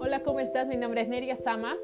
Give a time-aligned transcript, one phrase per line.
[0.00, 0.66] Hola, ¿cómo estás?
[0.66, 1.78] Mi nombre es Neria Sama.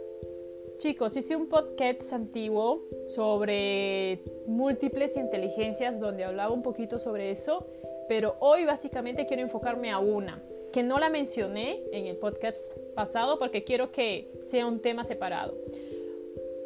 [0.77, 7.67] Chicos, hice un podcast antiguo sobre múltiples inteligencias donde hablaba un poquito sobre eso,
[8.09, 10.43] pero hoy básicamente quiero enfocarme a una,
[10.73, 15.57] que no la mencioné en el podcast pasado porque quiero que sea un tema separado.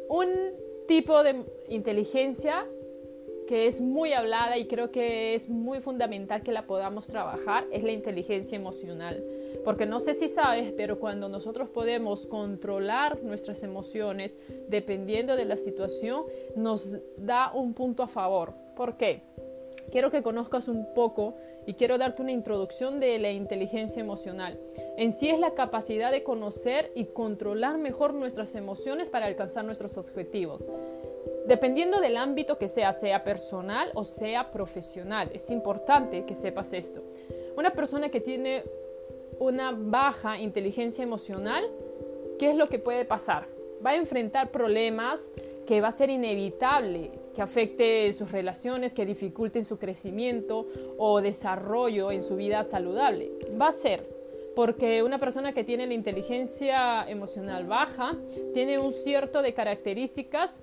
[0.09, 0.27] Un
[0.87, 2.67] tipo de inteligencia
[3.47, 7.83] que es muy hablada y creo que es muy fundamental que la podamos trabajar es
[7.83, 9.23] la inteligencia emocional.
[9.65, 15.57] Porque no sé si sabes, pero cuando nosotros podemos controlar nuestras emociones dependiendo de la
[15.57, 18.53] situación, nos da un punto a favor.
[18.75, 19.23] ¿Por qué?
[19.91, 21.35] Quiero que conozcas un poco
[21.65, 24.59] y quiero darte una introducción de la inteligencia emocional.
[24.97, 29.97] En sí es la capacidad de conocer y controlar mejor nuestras emociones para alcanzar nuestros
[29.97, 30.65] objetivos.
[31.47, 37.01] Dependiendo del ámbito que sea, sea personal o sea profesional, es importante que sepas esto.
[37.55, 38.63] Una persona que tiene
[39.39, 41.63] una baja inteligencia emocional,
[42.37, 43.47] ¿qué es lo que puede pasar?
[43.85, 45.31] Va a enfrentar problemas
[45.65, 52.11] que va a ser inevitable que afecte sus relaciones, que dificulten su crecimiento o desarrollo
[52.11, 53.31] en su vida saludable.
[53.59, 54.17] Va a ser
[54.53, 58.17] porque una persona que tiene la inteligencia emocional baja
[58.53, 60.61] tiene un cierto de características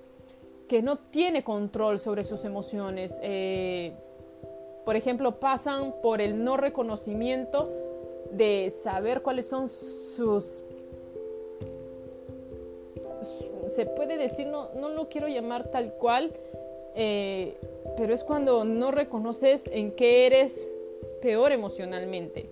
[0.67, 3.17] que no tiene control sobre sus emociones.
[3.21, 3.93] Eh,
[4.85, 7.71] por ejemplo, pasan por el no reconocimiento
[8.31, 10.61] de saber cuáles son sus
[13.67, 16.31] se puede decir, no, no lo quiero llamar tal cual,
[16.95, 17.57] eh,
[17.97, 20.71] pero es cuando no reconoces en qué eres
[21.21, 22.49] peor emocionalmente.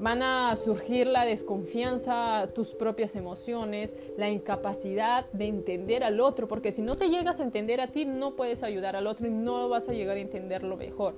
[0.00, 6.72] Van a surgir la desconfianza, tus propias emociones, la incapacidad de entender al otro, porque
[6.72, 9.68] si no te llegas a entender a ti, no puedes ayudar al otro y no
[9.68, 11.14] vas a llegar a entenderlo mejor.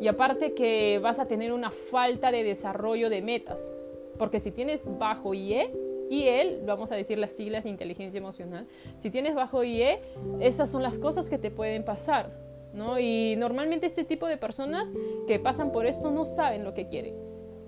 [0.00, 3.70] Y aparte que vas a tener una falta de desarrollo de metas,
[4.18, 5.70] porque si tienes bajo IE,
[6.10, 10.00] él, vamos a decir las siglas de inteligencia emocional, si tienes bajo IE,
[10.40, 12.30] esas son las cosas que te pueden pasar,
[12.72, 12.98] ¿no?
[12.98, 14.88] Y normalmente este tipo de personas
[15.26, 17.14] que pasan por esto no saben lo que quieren.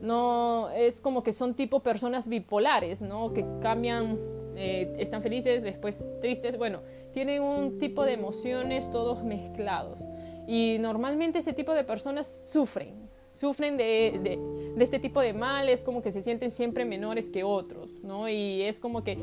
[0.01, 3.33] No, es como que son tipo personas bipolares, ¿no?
[3.33, 4.19] Que cambian,
[4.57, 6.81] eh, están felices, después tristes, bueno,
[7.13, 9.99] tienen un tipo de emociones todos mezclados.
[10.47, 14.41] Y normalmente ese tipo de personas sufren, sufren de,
[14.79, 18.29] este tipo de males, como que se sienten siempre menores que otros, ¿no?
[18.29, 19.19] Y es como que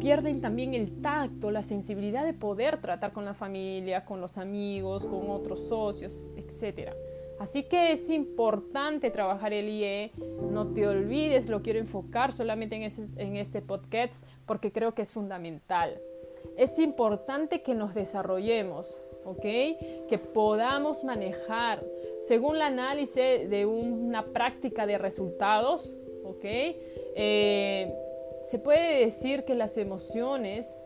[0.00, 5.06] pierden también el tacto, la sensibilidad de poder tratar con la familia, con los amigos,
[5.06, 6.90] con otros socios, etc.
[7.44, 10.12] Así que es importante trabajar el IE,
[10.50, 16.00] no te olvides, lo quiero enfocar solamente en, este podcast porque creo que es fundamental.
[16.56, 18.86] Es importante que nos desarrollemos,
[19.26, 19.42] ¿ok?
[19.42, 21.84] Que podamos manejar
[22.22, 25.92] según el análisis de una práctica de resultados,
[26.24, 26.44] ¿ok?
[26.46, 27.94] Eh,
[28.44, 30.80] se puede decir que las emociones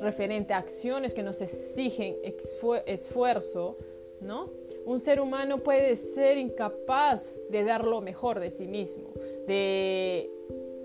[0.00, 3.78] referente a acciones que nos exigen esfuerzo,
[4.20, 4.59] ¿no?
[4.90, 9.12] Un ser humano puede ser incapaz de dar lo mejor de sí mismo,
[9.46, 10.28] de,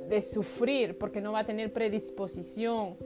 [0.07, 2.97] de sufrir porque no va a tener predisposición,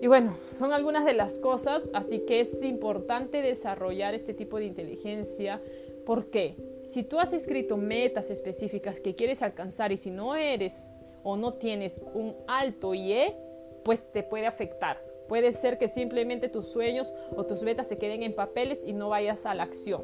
[0.00, 4.66] y bueno, son algunas de las cosas, así que es importante desarrollar este tipo de
[4.66, 5.60] inteligencia.
[6.04, 6.56] ¿Por qué?
[6.84, 10.88] Si tú has escrito metas específicas que quieres alcanzar y si no eres
[11.22, 13.36] o no tienes un alto IE,
[13.84, 15.11] pues te puede afectar.
[15.28, 19.08] Puede ser que simplemente tus sueños o tus metas se queden en papeles y no
[19.08, 20.02] vayas a la acción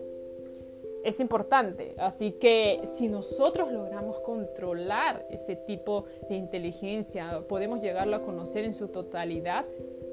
[1.05, 1.95] es importante.
[1.99, 8.75] Así que si nosotros logramos controlar ese tipo de inteligencia, podemos llegarlo a conocer en
[8.75, 9.65] su totalidad,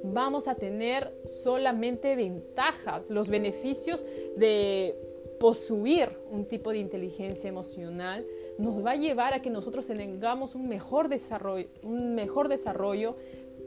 [0.03, 4.05] vamos a tener solamente ventajas, los beneficios
[4.37, 4.95] de
[5.39, 8.25] poseer un tipo de inteligencia emocional
[8.57, 13.15] nos va a llevar a que nosotros tengamos un mejor desarrollo, un mejor desarrollo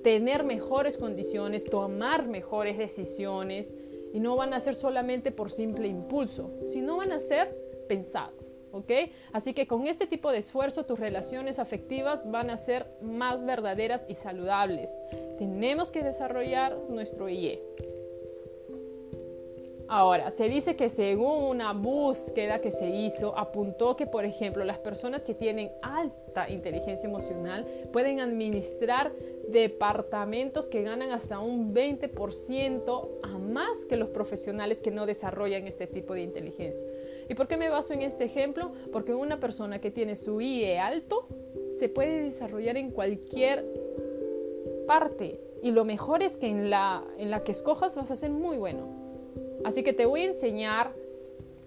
[0.02, 3.74] tener mejores condiciones, tomar mejores decisiones,
[4.12, 7.54] y no van a ser solamente por simple impulso, sino van a ser
[7.88, 8.34] pensados.
[8.72, 8.90] ¿ok?
[9.32, 14.04] Así que con este tipo de esfuerzo tus relaciones afectivas van a ser más verdaderas
[14.08, 14.90] y saludables.
[15.38, 17.62] Tenemos que desarrollar nuestro IE.
[19.90, 24.78] Ahora, se dice que según una búsqueda que se hizo, apuntó que, por ejemplo, las
[24.78, 29.12] personas que tienen alta inteligencia emocional pueden administrar
[29.48, 35.86] departamentos que ganan hasta un 20% a más que los profesionales que no desarrollan este
[35.86, 36.86] tipo de inteligencia.
[37.26, 38.72] ¿Y por qué me baso en este ejemplo?
[38.92, 41.26] Porque una persona que tiene su IE alto
[41.70, 43.64] se puede desarrollar en cualquier
[44.86, 48.30] parte y lo mejor es que en la, en la que escojas vas a ser
[48.30, 48.97] muy bueno.
[49.64, 50.92] Así que te voy a enseñar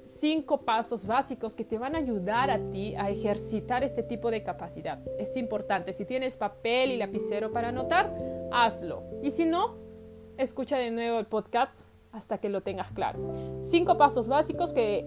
[0.06, 4.44] cinco pasos básicos que te van a ayudar a ti a ejercitar este tipo de
[4.44, 5.00] capacidad.
[5.18, 8.14] Es importante, si tienes papel y lapicero para anotar,
[8.52, 9.04] hazlo.
[9.22, 9.76] Y si no,
[10.38, 13.20] escucha de nuevo el podcast hasta que lo tengas claro.
[13.62, 15.06] Cinco pasos básicos que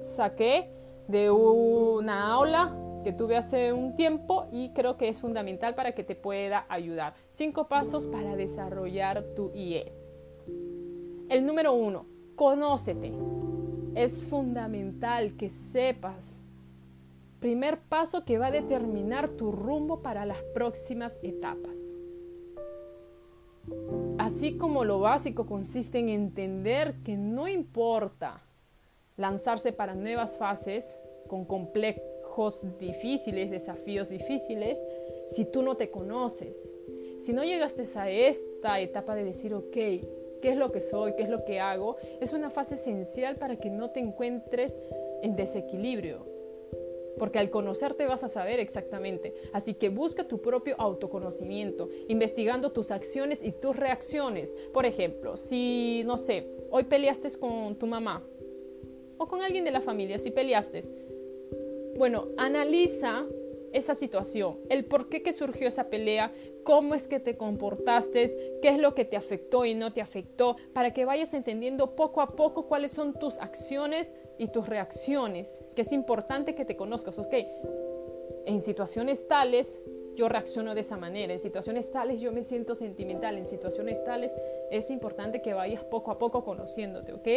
[0.00, 0.70] saqué
[1.08, 6.04] de una aula que tuve hace un tiempo y creo que es fundamental para que
[6.04, 7.14] te pueda ayudar.
[7.30, 9.92] Cinco pasos para desarrollar tu IE.
[11.30, 13.12] El número uno, conócete.
[13.94, 16.36] Es fundamental que sepas.
[17.38, 21.78] Primer paso que va a determinar tu rumbo para las próximas etapas.
[24.18, 28.42] Así como lo básico consiste en entender que no importa
[29.16, 30.98] lanzarse para nuevas fases
[31.28, 34.82] con complejos difíciles, desafíos difíciles,
[35.28, 36.74] si tú no te conoces.
[37.20, 39.76] Si no llegaste a esta etapa de decir, ok,
[40.40, 41.14] ¿qué es lo que soy?
[41.14, 41.96] ¿Qué es lo que hago?
[42.20, 44.78] Es una fase esencial para que no te encuentres
[45.22, 46.26] en desequilibrio.
[47.18, 49.34] Porque al conocerte vas a saber exactamente.
[49.52, 54.54] Así que busca tu propio autoconocimiento, investigando tus acciones y tus reacciones.
[54.72, 58.24] Por ejemplo, si, no sé, hoy peleaste con tu mamá,
[59.18, 60.82] o con alguien de la familia, si peleaste.
[61.98, 63.26] Bueno, analiza
[63.72, 66.32] esa situación, el por qué que surgió esa pelea,
[66.64, 70.56] cómo es que te comportaste, qué es lo que te afectó y no te afectó,
[70.72, 75.82] para que vayas entendiendo poco a poco cuáles son tus acciones y tus reacciones, que
[75.82, 77.34] es importante que te conozcas, ¿ok?
[78.46, 79.82] En situaciones tales
[80.20, 81.32] yo reacciono de esa manera.
[81.32, 83.38] En situaciones tales yo me siento sentimental.
[83.38, 84.34] En situaciones tales
[84.70, 87.28] es importante que vayas poco a poco conociéndote, ¿ok?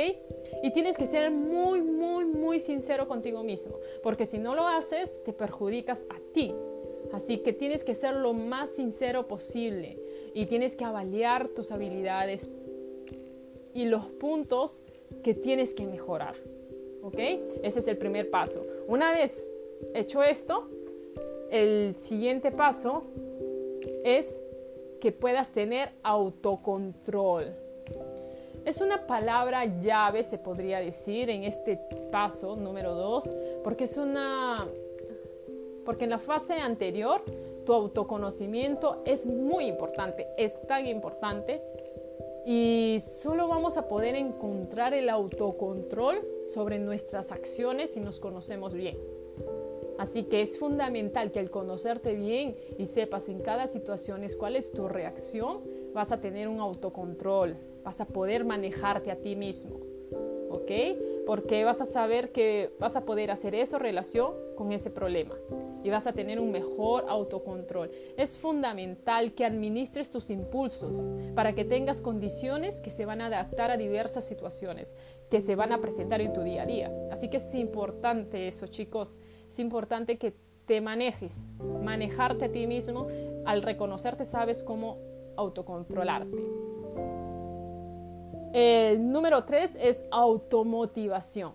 [0.63, 3.77] Y tienes que ser muy, muy, muy sincero contigo mismo.
[4.03, 6.53] Porque si no lo haces, te perjudicas a ti.
[7.13, 9.97] Así que tienes que ser lo más sincero posible.
[10.33, 12.49] Y tienes que avaliar tus habilidades
[13.73, 14.81] y los puntos
[15.23, 16.35] que tienes que mejorar.
[17.01, 17.17] ¿Ok?
[17.63, 18.65] Ese es el primer paso.
[18.87, 19.47] Una vez
[19.93, 20.69] hecho esto,
[21.53, 23.03] el siguiente paso
[24.03, 24.41] es
[24.99, 27.55] que puedas tener autocontrol.
[28.65, 31.79] Es una palabra llave, se podría decir, en este
[32.11, 33.29] paso número dos,
[33.63, 34.65] porque es una.
[35.85, 37.21] Porque en la fase anterior,
[37.65, 41.61] tu autoconocimiento es muy importante, es tan importante,
[42.47, 46.15] y solo vamos a poder encontrar el autocontrol
[46.47, 48.97] sobre nuestras acciones si nos conocemos bien.
[49.97, 54.71] Así que es fundamental que al conocerte bien y sepas en cada situación cuál es
[54.71, 55.61] tu reacción,
[55.93, 59.79] vas a tener un autocontrol, vas a poder manejarte a ti mismo.
[60.49, 60.71] ¿Ok?
[61.25, 65.35] Porque vas a saber que vas a poder hacer eso relación con ese problema
[65.83, 67.89] y vas a tener un mejor autocontrol.
[68.17, 73.71] Es fundamental que administres tus impulsos para que tengas condiciones que se van a adaptar
[73.71, 74.95] a diversas situaciones
[75.29, 76.91] que se van a presentar en tu día a día.
[77.11, 79.17] Así que es importante eso, chicos
[79.53, 80.33] es importante que
[80.65, 81.45] te manejes,
[81.83, 83.07] manejarte a ti mismo.
[83.45, 84.97] Al reconocerte sabes cómo
[85.37, 86.35] autocontrolarte.
[88.51, 91.53] El número tres es automotivación.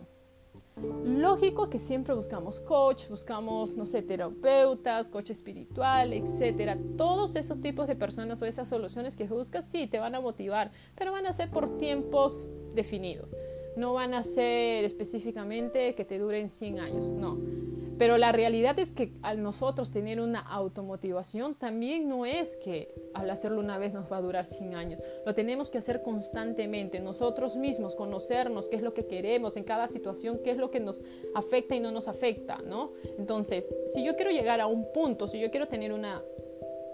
[1.04, 6.78] Lógico que siempre buscamos coach, buscamos, no sé, terapeutas, coach espiritual, etcétera.
[6.96, 10.70] Todos esos tipos de personas o esas soluciones que buscas, sí, te van a motivar,
[10.94, 13.28] pero van a ser por tiempos definidos.
[13.76, 17.38] No van a ser específicamente que te duren 100 años, no.
[17.98, 23.28] Pero la realidad es que al nosotros tener una automotivación también no es que al
[23.30, 25.00] hacerlo una vez nos va a durar 100 años.
[25.26, 29.88] Lo tenemos que hacer constantemente, nosotros mismos, conocernos qué es lo que queremos en cada
[29.88, 31.00] situación, qué es lo que nos
[31.34, 32.92] afecta y no nos afecta, ¿no?
[33.18, 36.22] Entonces, si yo quiero llegar a un punto, si yo quiero tener una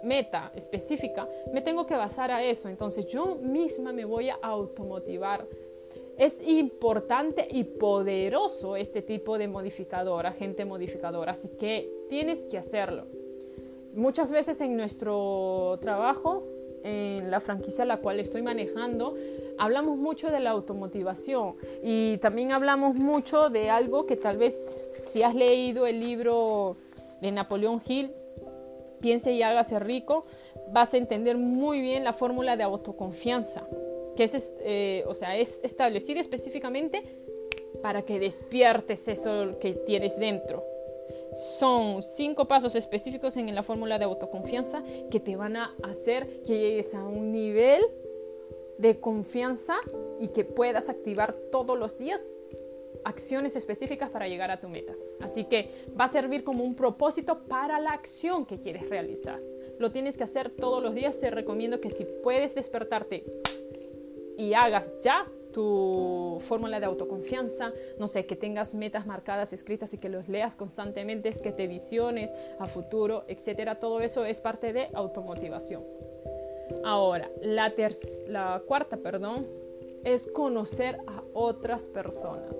[0.02, 2.68] meta específica, me tengo que basar a eso.
[2.68, 5.46] Entonces, yo misma me voy a automotivar
[6.18, 13.06] es importante y poderoso este tipo de modificador, agente modificador, así que tienes que hacerlo.
[13.94, 16.42] Muchas veces en nuestro trabajo,
[16.82, 19.16] en la franquicia la cual estoy manejando,
[19.58, 25.22] hablamos mucho de la automotivación y también hablamos mucho de algo que tal vez si
[25.22, 26.76] has leído el libro
[27.20, 28.12] de Napoleón Hill,
[29.00, 30.24] Piense y hágase rico,
[30.72, 33.66] vas a entender muy bien la fórmula de autoconfianza
[34.16, 37.02] que es, eh, o sea, es establecida específicamente
[37.82, 40.64] para que despiertes eso que tienes dentro.
[41.34, 46.58] Son cinco pasos específicos en la fórmula de autoconfianza que te van a hacer que
[46.58, 47.82] llegues a un nivel
[48.78, 49.76] de confianza
[50.20, 52.20] y que puedas activar todos los días
[53.04, 54.94] acciones específicas para llegar a tu meta.
[55.20, 59.40] Así que va a servir como un propósito para la acción que quieres realizar.
[59.78, 61.18] Lo tienes que hacer todos los días.
[61.18, 63.24] Te recomiendo que si puedes despertarte
[64.36, 69.98] y hagas ya tu fórmula de autoconfianza, no sé, que tengas metas marcadas, escritas y
[69.98, 73.76] que los leas constantemente, es que te visiones a futuro, etcétera.
[73.78, 75.84] Todo eso es parte de automotivación.
[76.84, 77.72] Ahora, la,
[78.26, 79.46] la cuarta, perdón,
[80.02, 82.54] es conocer a otras personas.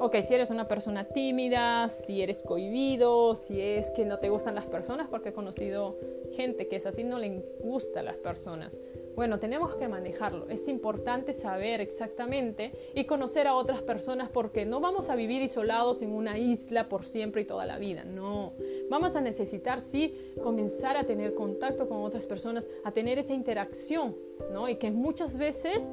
[0.00, 4.54] Ok, si eres una persona tímida, si eres cohibido, si es que no te gustan
[4.54, 5.96] las personas, porque he conocido
[6.32, 8.76] gente que es así, no le gustan las personas.
[9.14, 10.48] Bueno, tenemos que manejarlo.
[10.48, 16.02] Es importante saber exactamente y conocer a otras personas porque no vamos a vivir isolados
[16.02, 18.04] en una isla por siempre y toda la vida.
[18.04, 18.54] No.
[18.90, 24.16] Vamos a necesitar, sí, comenzar a tener contacto con otras personas, a tener esa interacción,
[24.52, 24.68] ¿no?
[24.68, 25.90] Y que muchas veces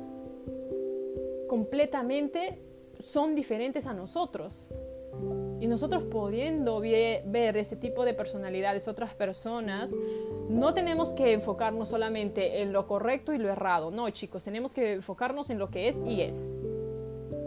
[1.47, 2.59] completamente
[2.99, 4.69] son diferentes a nosotros.
[5.62, 9.91] Y nosotros pudiendo ver ese tipo de personalidades, otras personas,
[10.50, 13.91] no tenemos que enfocarnos solamente en lo correcto y lo errado.
[13.91, 16.50] No, chicos, tenemos que enfocarnos en lo que es y es.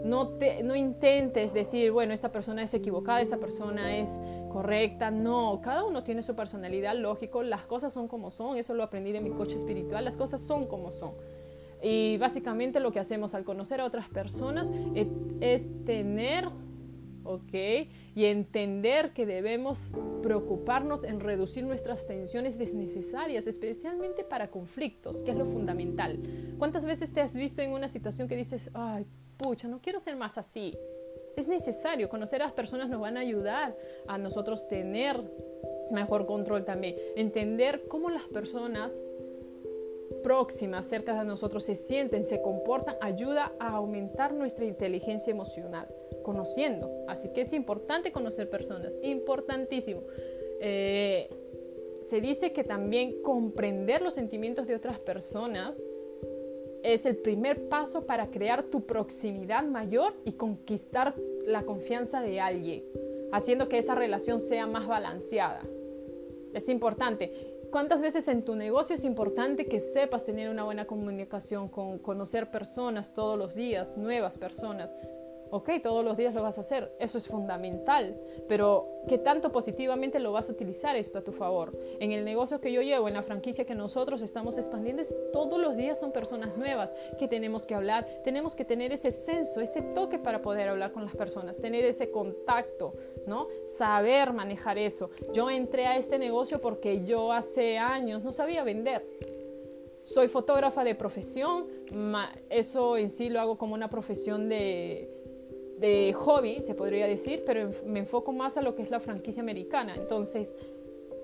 [0.05, 4.17] No, te, no intentes decir, bueno, esta persona es equivocada, esta persona es
[4.49, 5.11] correcta.
[5.11, 9.11] No, cada uno tiene su personalidad, lógico, las cosas son como son, eso lo aprendí
[9.11, 11.15] de mi coche espiritual, las cosas son como son.
[11.81, 15.09] Y básicamente lo que hacemos al conocer a otras personas es,
[15.41, 16.47] es tener
[17.25, 17.53] ¿ok?
[18.15, 25.37] Y entender que debemos preocuparnos en reducir nuestras tensiones desnecesarias, especialmente para conflictos, que es
[25.37, 26.19] lo fundamental.
[26.57, 29.05] ¿Cuántas veces te has visto en una situación que dices, ay,
[29.37, 30.77] pucha, no quiero ser más así?
[31.35, 33.75] Es necesario, conocer a las personas nos van a ayudar
[34.07, 35.21] a nosotros tener
[35.91, 39.01] mejor control también, entender cómo las personas
[40.23, 45.87] próximas cerca de nosotros se sienten, se comportan, ayuda a aumentar nuestra inteligencia emocional
[46.25, 46.91] conociendo.
[47.07, 50.01] Así que es importante conocer personas, importantísimo.
[50.59, 51.29] Eh,
[52.03, 55.81] se dice que también comprender los sentimientos de otras personas
[56.83, 61.15] es el primer paso para crear tu proximidad mayor y conquistar
[61.45, 62.83] la confianza de alguien,
[63.31, 65.61] haciendo que esa relación sea más balanceada.
[66.53, 67.31] Es importante.
[67.71, 72.49] ¿Cuántas veces en tu negocio es importante que sepas tener una buena comunicación con conocer
[72.49, 74.89] personas todos los días, nuevas personas?
[75.51, 80.19] Ok, todos los días lo vas a hacer, eso es fundamental, pero ¿qué tanto positivamente
[80.19, 81.77] lo vas a utilizar esto a tu favor?
[81.99, 85.59] En el negocio que yo llevo, en la franquicia que nosotros estamos expandiendo, es, todos
[85.59, 89.81] los días son personas nuevas que tenemos que hablar, tenemos que tener ese senso, ese
[89.81, 92.93] toque para poder hablar con las personas, tener ese contacto,
[93.27, 93.47] ¿no?
[93.77, 95.11] Saber manejar eso.
[95.33, 99.05] Yo entré a este negocio porque yo hace años no sabía vender.
[100.03, 101.67] Soy fotógrafa de profesión,
[102.49, 105.14] eso en sí lo hago como una profesión de
[105.77, 109.41] de hobby, se podría decir, pero me enfoco más a lo que es la franquicia
[109.41, 109.95] americana.
[109.95, 110.55] Entonces,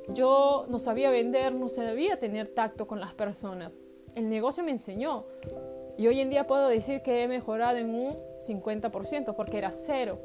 [0.09, 3.79] yo no sabía vender, no sabía tener tacto con las personas.
[4.15, 5.25] El negocio me enseñó.
[5.97, 10.19] Y hoy en día puedo decir que he mejorado en un 50% porque era cero.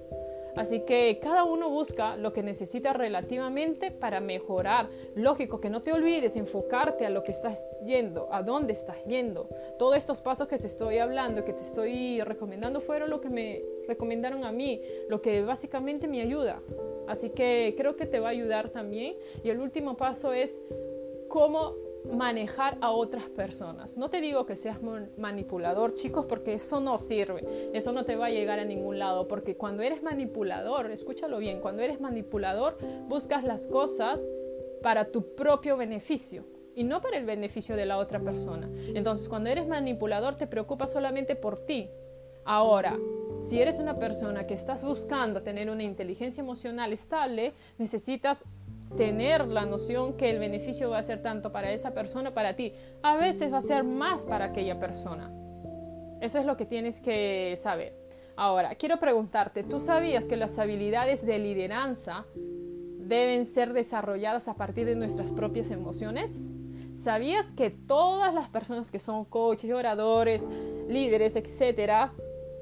[0.57, 4.89] Así que cada uno busca lo que necesita relativamente para mejorar.
[5.15, 9.49] Lógico que no te olvides enfocarte a lo que estás yendo, a dónde estás yendo.
[9.79, 13.63] Todos estos pasos que te estoy hablando, que te estoy recomendando, fueron lo que me
[13.87, 16.63] recomendaron a mí, lo que básicamente me ayuda.
[17.07, 19.15] Así que creo que te va a ayudar también.
[19.45, 20.61] Y el último paso es
[21.29, 21.75] cómo
[22.13, 23.97] manejar a otras personas.
[23.97, 24.79] No te digo que seas
[25.17, 27.71] manipulador, chicos, porque eso no sirve.
[27.73, 31.61] Eso no te va a llegar a ningún lado, porque cuando eres manipulador, escúchalo bien,
[31.61, 32.79] cuando eres manipulador,
[33.09, 34.27] buscas las cosas
[34.83, 38.71] para tu propio beneficio y no para el beneficio de la otra persona.
[38.95, 41.91] Entonces, cuando eres manipulador, te preocupas solamente por ti.
[42.45, 42.97] Ahora,
[43.41, 48.45] si eres una persona que estás buscando tener una inteligencia emocional estable, necesitas
[48.97, 52.73] tener la noción que el beneficio va a ser tanto para esa persona, para ti.
[53.03, 55.31] A veces va a ser más para aquella persona.
[56.21, 57.95] Eso es lo que tienes que saber.
[58.37, 62.27] Ahora, quiero preguntarte, ¿tú sabías que las habilidades de lideranza
[62.99, 66.41] deben ser desarrolladas a partir de nuestras propias emociones?
[66.95, 70.47] ¿Sabías que todas las personas que son coaches, oradores,
[70.89, 72.13] líderes, etcétera,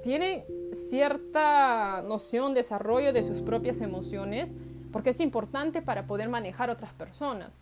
[0.02, 4.52] tienen cierta noción, desarrollo de sus propias emociones?
[4.94, 7.58] Porque es importante para poder manejar otras personas.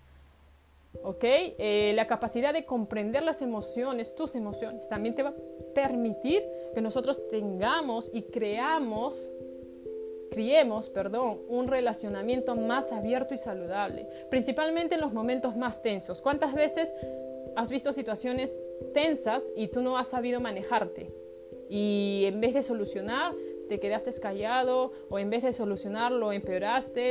[1.02, 1.24] ¿Ok?
[1.24, 5.34] Eh, la capacidad de comprender las emociones, tus emociones, también te va a
[5.74, 9.16] permitir que nosotros tengamos y creamos,
[10.30, 16.20] criemos, perdón, un relacionamiento más abierto y saludable, principalmente en los momentos más tensos.
[16.20, 16.92] ¿Cuántas veces
[17.56, 18.62] has visto situaciones
[18.92, 21.10] tensas y tú no has sabido manejarte?
[21.70, 23.32] Y en vez de solucionar,
[23.72, 27.10] te quedaste callado o en vez de solucionarlo empeoraste.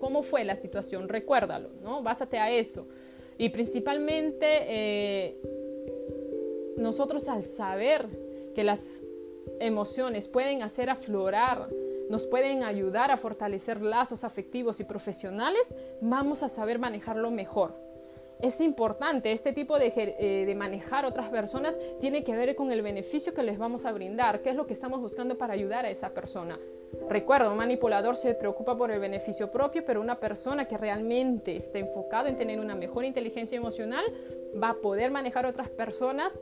[0.00, 1.10] ¿Cómo fue la situación?
[1.10, 2.02] Recuérdalo, ¿no?
[2.02, 2.88] Básate a eso.
[3.36, 5.36] Y principalmente eh,
[6.78, 8.08] nosotros al saber
[8.54, 9.02] que las
[9.60, 11.68] emociones pueden hacer aflorar,
[12.08, 17.74] nos pueden ayudar a fortalecer lazos afectivos y profesionales, vamos a saber manejarlo mejor.
[18.42, 22.80] Es importante, este tipo de, eh, de, manejar otras personas tiene que ver con el
[22.80, 25.90] beneficio que les vamos a brindar, qué es lo que estamos buscando para ayudar a
[25.90, 26.58] esa persona.
[27.08, 31.78] Recuerda, un manipulador se preocupa por el beneficio propio, pero una persona que realmente está
[31.78, 34.04] enfocado en tener una mejor inteligencia emocional
[34.60, 36.32] va a poder manejar otras personas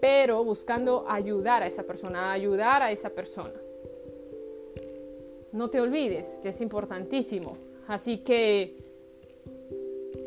[0.00, 3.54] pero buscando ayudar a esa persona, ayudar a esa persona.
[5.52, 7.56] No te olvides que es importantísimo.
[7.86, 8.76] Así que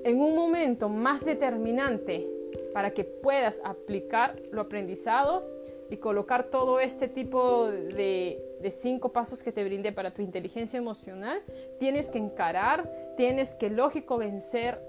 [0.04, 2.28] en un momento más determinante
[2.74, 5.44] para que puedas aplicar lo aprendizado
[5.90, 11.42] y colocar todo este tipo de, cinco pasos que te brindé para tu inteligencia emocional,
[11.80, 14.88] tienes que encarar, tienes que, lógico, vencer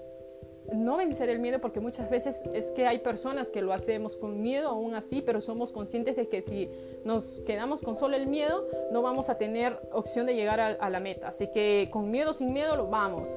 [0.73, 4.41] no vencer el miedo porque muchas veces es que hay personas que lo hacemos con
[4.41, 6.69] miedo aún así, pero somos conscientes de que si
[7.03, 10.99] nos quedamos con solo el miedo no vamos a tener opción de llegar a, la
[10.99, 11.29] meta.
[11.29, 13.27] Así que con miedo, sin miedo, lo vamos.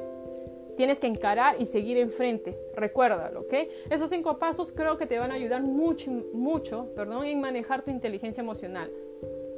[0.76, 2.58] Tienes que encarar y seguir enfrente.
[2.74, 3.54] Recuérdalo, ¿ok?
[3.90, 7.90] Esos cinco pasos creo que te van a ayudar mucho, mucho, perdón, en manejar tu
[7.90, 8.90] inteligencia emocional.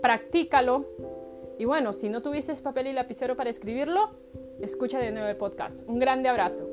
[0.02, 0.86] Practícalo.
[1.58, 4.10] Y bueno, si no tuvieses papel y lapicero para escribirlo,
[4.60, 5.88] escucha de nuevo el podcast.
[5.88, 6.68] Un grande abrazo.